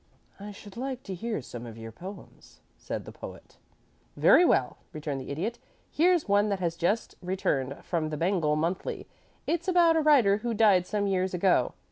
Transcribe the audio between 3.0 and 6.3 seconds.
the Poet. "Very well," returned the Idiot. "Here's